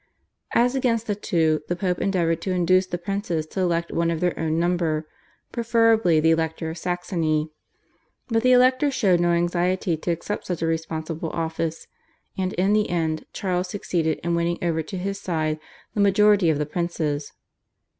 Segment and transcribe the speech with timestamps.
[0.55, 4.19] As against the two the Pope endeavoured to induce the princes to elect one of
[4.19, 5.07] their own number,
[5.51, 7.51] preferably the Elector of Saxony.
[8.27, 11.85] But the Elector showed no anxiety to accept such a responsible office,
[12.35, 15.59] and in the end Charles succeeded in winning over to his side
[15.93, 17.33] the majority of the princes.